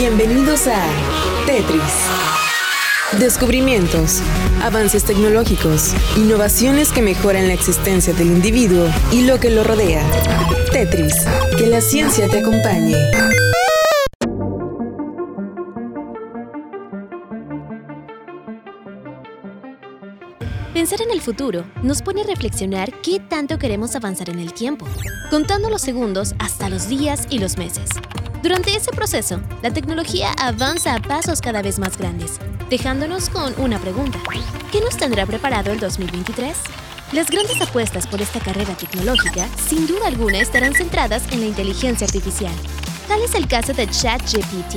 Bienvenidos 0.00 0.66
a 0.66 0.82
Tetris. 1.44 1.82
Descubrimientos, 3.18 4.22
avances 4.62 5.04
tecnológicos, 5.04 5.92
innovaciones 6.16 6.90
que 6.90 7.02
mejoran 7.02 7.48
la 7.48 7.52
existencia 7.52 8.14
del 8.14 8.28
individuo 8.28 8.88
y 9.12 9.26
lo 9.26 9.38
que 9.38 9.50
lo 9.50 9.62
rodea. 9.62 10.02
Tetris, 10.72 11.26
que 11.58 11.66
la 11.66 11.82
ciencia 11.82 12.30
te 12.30 12.38
acompañe. 12.38 12.96
Pensar 20.72 21.02
en 21.02 21.10
el 21.10 21.20
futuro 21.20 21.66
nos 21.82 22.00
pone 22.00 22.22
a 22.22 22.24
reflexionar 22.24 22.90
qué 23.02 23.20
tanto 23.20 23.58
queremos 23.58 23.94
avanzar 23.96 24.30
en 24.30 24.38
el 24.38 24.54
tiempo, 24.54 24.86
contando 25.28 25.68
los 25.68 25.82
segundos 25.82 26.34
hasta 26.38 26.70
los 26.70 26.88
días 26.88 27.26
y 27.28 27.38
los 27.38 27.58
meses. 27.58 27.90
Durante 28.42 28.74
ese 28.74 28.90
proceso, 28.92 29.42
la 29.62 29.70
tecnología 29.70 30.32
avanza 30.38 30.94
a 30.94 31.00
pasos 31.00 31.42
cada 31.42 31.60
vez 31.60 31.78
más 31.78 31.98
grandes, 31.98 32.38
dejándonos 32.70 33.28
con 33.28 33.52
una 33.60 33.78
pregunta. 33.78 34.18
¿Qué 34.72 34.80
nos 34.80 34.96
tendrá 34.96 35.26
preparado 35.26 35.70
el 35.72 35.78
2023? 35.78 36.56
Las 37.12 37.28
grandes 37.28 37.60
apuestas 37.60 38.06
por 38.06 38.22
esta 38.22 38.40
carrera 38.40 38.74
tecnológica, 38.74 39.46
sin 39.68 39.86
duda 39.86 40.06
alguna, 40.06 40.38
estarán 40.38 40.72
centradas 40.72 41.30
en 41.32 41.40
la 41.40 41.46
inteligencia 41.48 42.06
artificial. 42.06 42.54
Tal 43.08 43.20
es 43.20 43.34
el 43.34 43.46
caso 43.46 43.74
de 43.74 43.86
ChatGPT, 43.86 44.76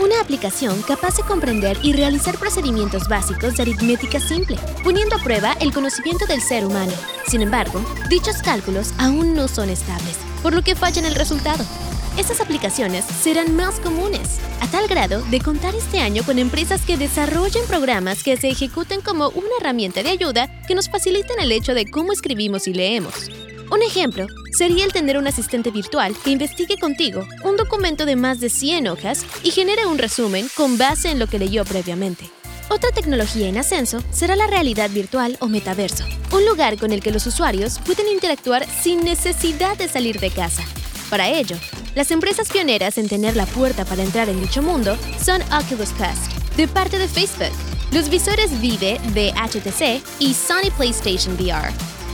una 0.00 0.20
aplicación 0.20 0.82
capaz 0.82 1.16
de 1.16 1.22
comprender 1.22 1.78
y 1.82 1.92
realizar 1.92 2.36
procedimientos 2.36 3.06
básicos 3.06 3.56
de 3.56 3.62
aritmética 3.62 4.18
simple, 4.18 4.58
poniendo 4.82 5.14
a 5.14 5.22
prueba 5.22 5.54
el 5.60 5.72
conocimiento 5.72 6.26
del 6.26 6.40
ser 6.40 6.66
humano. 6.66 6.92
Sin 7.28 7.42
embargo, 7.42 7.80
dichos 8.08 8.38
cálculos 8.42 8.92
aún 8.98 9.34
no 9.34 9.46
son 9.46 9.70
estables, 9.70 10.16
por 10.42 10.52
lo 10.52 10.62
que 10.62 10.74
fallan 10.74 11.04
el 11.04 11.14
resultado. 11.14 11.64
Estas 12.16 12.40
aplicaciones 12.40 13.04
serán 13.04 13.56
más 13.56 13.80
comunes, 13.80 14.38
a 14.60 14.68
tal 14.68 14.86
grado 14.86 15.22
de 15.30 15.40
contar 15.40 15.74
este 15.74 15.98
año 15.98 16.22
con 16.22 16.38
empresas 16.38 16.82
que 16.82 16.96
desarrollen 16.96 17.66
programas 17.66 18.22
que 18.22 18.36
se 18.36 18.48
ejecuten 18.48 19.00
como 19.00 19.30
una 19.30 19.48
herramienta 19.60 20.02
de 20.04 20.10
ayuda 20.10 20.48
que 20.68 20.76
nos 20.76 20.88
faciliten 20.88 21.40
el 21.40 21.50
hecho 21.50 21.74
de 21.74 21.90
cómo 21.90 22.12
escribimos 22.12 22.68
y 22.68 22.74
leemos. 22.74 23.30
Un 23.72 23.82
ejemplo 23.82 24.28
sería 24.56 24.84
el 24.84 24.92
tener 24.92 25.18
un 25.18 25.26
asistente 25.26 25.72
virtual 25.72 26.14
que 26.22 26.30
investigue 26.30 26.78
contigo 26.78 27.26
un 27.42 27.56
documento 27.56 28.06
de 28.06 28.14
más 28.14 28.38
de 28.38 28.48
100 28.48 28.86
hojas 28.86 29.26
y 29.42 29.50
genere 29.50 29.86
un 29.86 29.98
resumen 29.98 30.48
con 30.56 30.78
base 30.78 31.10
en 31.10 31.18
lo 31.18 31.26
que 31.26 31.40
leyó 31.40 31.64
previamente. 31.64 32.30
Otra 32.68 32.92
tecnología 32.92 33.48
en 33.48 33.58
ascenso 33.58 34.04
será 34.12 34.36
la 34.36 34.46
realidad 34.46 34.88
virtual 34.90 35.36
o 35.40 35.48
metaverso, 35.48 36.04
un 36.30 36.46
lugar 36.46 36.78
con 36.78 36.92
el 36.92 37.02
que 37.02 37.10
los 37.10 37.26
usuarios 37.26 37.80
pueden 37.80 38.06
interactuar 38.06 38.66
sin 38.68 39.04
necesidad 39.04 39.76
de 39.76 39.88
salir 39.88 40.20
de 40.20 40.30
casa. 40.30 40.64
Para 41.10 41.28
ello, 41.28 41.56
las 41.94 42.10
empresas 42.10 42.48
pioneras 42.48 42.98
en 42.98 43.08
tener 43.08 43.36
la 43.36 43.46
puerta 43.46 43.84
para 43.84 44.02
entrar 44.02 44.28
en 44.28 44.40
dicho 44.40 44.62
mundo 44.62 44.96
son 45.22 45.40
Oculus 45.52 45.90
Quest, 45.90 46.56
de 46.56 46.66
parte 46.66 46.98
de 46.98 47.08
Facebook, 47.08 47.56
los 47.92 48.08
visores 48.08 48.60
Vive 48.60 49.00
de 49.12 49.32
HTC 49.32 50.02
y 50.18 50.34
Sony 50.34 50.70
PlayStation 50.76 51.34
VR. 51.34 51.70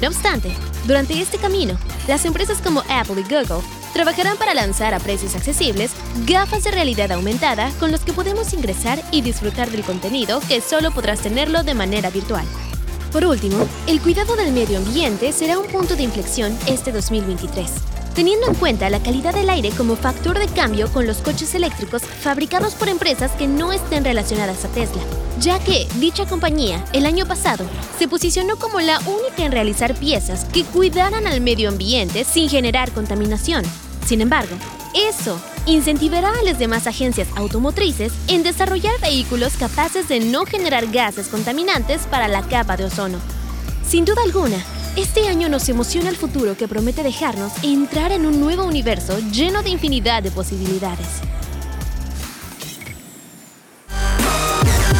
No 0.00 0.08
obstante, 0.08 0.52
durante 0.86 1.18
este 1.20 1.38
camino, 1.38 1.78
las 2.06 2.24
empresas 2.24 2.60
como 2.60 2.82
Apple 2.88 3.20
y 3.20 3.22
Google 3.22 3.62
trabajarán 3.94 4.36
para 4.36 4.54
lanzar 4.54 4.94
a 4.94 5.00
precios 5.00 5.34
accesibles 5.36 5.92
gafas 6.26 6.64
de 6.64 6.70
realidad 6.70 7.12
aumentada 7.12 7.70
con 7.78 7.92
los 7.92 8.00
que 8.00 8.12
podemos 8.12 8.52
ingresar 8.52 9.02
y 9.10 9.22
disfrutar 9.22 9.70
del 9.70 9.84
contenido 9.84 10.40
que 10.48 10.60
solo 10.60 10.90
podrás 10.90 11.20
tenerlo 11.20 11.62
de 11.62 11.74
manera 11.74 12.10
virtual. 12.10 12.44
Por 13.12 13.24
último, 13.24 13.68
el 13.86 14.00
cuidado 14.00 14.36
del 14.36 14.52
medio 14.52 14.78
ambiente 14.78 15.32
será 15.32 15.58
un 15.58 15.66
punto 15.66 15.94
de 15.94 16.02
inflexión 16.02 16.56
este 16.66 16.92
2023 16.92 17.70
teniendo 18.14 18.46
en 18.46 18.54
cuenta 18.54 18.90
la 18.90 19.02
calidad 19.02 19.34
del 19.34 19.50
aire 19.50 19.70
como 19.70 19.96
factor 19.96 20.38
de 20.38 20.46
cambio 20.48 20.90
con 20.92 21.06
los 21.06 21.18
coches 21.18 21.54
eléctricos 21.54 22.02
fabricados 22.02 22.74
por 22.74 22.88
empresas 22.88 23.32
que 23.32 23.46
no 23.46 23.72
estén 23.72 24.04
relacionadas 24.04 24.64
a 24.64 24.68
Tesla, 24.68 25.02
ya 25.40 25.58
que 25.58 25.88
dicha 25.96 26.26
compañía 26.26 26.84
el 26.92 27.06
año 27.06 27.26
pasado 27.26 27.64
se 27.98 28.08
posicionó 28.08 28.56
como 28.56 28.80
la 28.80 28.98
única 29.00 29.44
en 29.44 29.52
realizar 29.52 29.94
piezas 29.94 30.44
que 30.46 30.64
cuidaran 30.64 31.26
al 31.26 31.40
medio 31.40 31.68
ambiente 31.68 32.24
sin 32.24 32.48
generar 32.48 32.92
contaminación. 32.92 33.64
Sin 34.06 34.20
embargo, 34.20 34.56
eso 34.94 35.40
incentivará 35.66 36.30
a 36.30 36.42
las 36.42 36.58
demás 36.58 36.86
agencias 36.86 37.28
automotrices 37.36 38.12
en 38.28 38.42
desarrollar 38.42 39.00
vehículos 39.00 39.54
capaces 39.56 40.08
de 40.08 40.20
no 40.20 40.44
generar 40.44 40.86
gases 40.88 41.28
contaminantes 41.28 42.02
para 42.02 42.28
la 42.28 42.42
capa 42.42 42.76
de 42.76 42.84
ozono. 42.84 43.18
Sin 43.86 44.04
duda 44.04 44.22
alguna, 44.22 44.56
este 44.96 45.28
año 45.28 45.48
nos 45.48 45.68
emociona 45.68 46.10
el 46.10 46.16
futuro 46.16 46.56
que 46.56 46.68
promete 46.68 47.02
dejarnos 47.02 47.52
entrar 47.62 48.12
en 48.12 48.26
un 48.26 48.40
nuevo 48.40 48.64
universo 48.64 49.18
lleno 49.30 49.62
de 49.62 49.70
infinidad 49.70 50.22
de 50.22 50.30
posibilidades. 50.30 51.06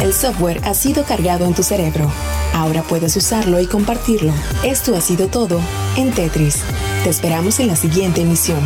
El 0.00 0.12
software 0.12 0.60
ha 0.64 0.74
sido 0.74 1.04
cargado 1.04 1.44
en 1.46 1.54
tu 1.54 1.62
cerebro. 1.62 2.10
Ahora 2.54 2.82
puedes 2.82 3.16
usarlo 3.16 3.60
y 3.60 3.66
compartirlo. 3.66 4.32
Esto 4.62 4.96
ha 4.96 5.00
sido 5.00 5.28
todo 5.28 5.60
en 5.96 6.12
Tetris. 6.12 6.62
Te 7.02 7.10
esperamos 7.10 7.60
en 7.60 7.68
la 7.68 7.76
siguiente 7.76 8.22
emisión. 8.22 8.60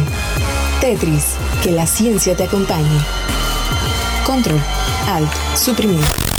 Tetris, 0.80 1.34
que 1.62 1.72
la 1.72 1.86
ciencia 1.86 2.36
te 2.36 2.44
acompañe. 2.44 3.00
Control, 4.26 4.60
Alt, 5.08 5.30
suprimir. 5.56 6.29